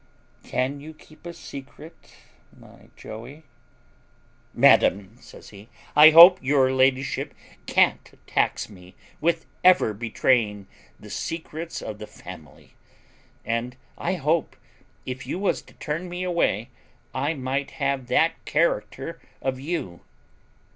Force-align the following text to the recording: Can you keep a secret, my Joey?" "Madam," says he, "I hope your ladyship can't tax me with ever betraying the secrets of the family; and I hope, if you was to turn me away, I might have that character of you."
Can 0.43 0.79
you 0.79 0.95
keep 0.95 1.27
a 1.27 1.31
secret, 1.33 1.93
my 2.59 2.89
Joey?" 2.95 3.43
"Madam," 4.51 5.15
says 5.21 5.49
he, 5.49 5.69
"I 5.95 6.09
hope 6.09 6.39
your 6.41 6.73
ladyship 6.73 7.35
can't 7.67 8.17
tax 8.25 8.67
me 8.67 8.95
with 9.19 9.45
ever 9.63 9.93
betraying 9.93 10.65
the 10.99 11.11
secrets 11.11 11.83
of 11.83 11.99
the 11.99 12.07
family; 12.07 12.73
and 13.45 13.75
I 13.95 14.15
hope, 14.15 14.55
if 15.05 15.27
you 15.27 15.37
was 15.37 15.61
to 15.61 15.75
turn 15.75 16.09
me 16.09 16.23
away, 16.23 16.69
I 17.13 17.35
might 17.35 17.69
have 17.77 18.07
that 18.07 18.43
character 18.43 19.21
of 19.39 19.59
you." 19.59 20.01